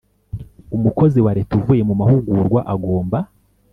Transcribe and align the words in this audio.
Umukozi 0.75 1.19
wa 1.25 1.31
leta 1.37 1.51
uvuye 1.59 1.81
mu 1.89 1.93
mahugurwa 2.01 2.59
agomba 2.73 3.17